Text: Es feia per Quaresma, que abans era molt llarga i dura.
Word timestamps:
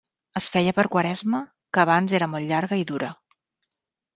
Es 0.39 0.45
feia 0.53 0.71
per 0.77 0.85
Quaresma, 0.95 1.41
que 1.77 1.83
abans 1.83 2.17
era 2.21 2.31
molt 2.33 2.51
llarga 2.53 2.81
i 2.85 2.89
dura. 2.93 3.15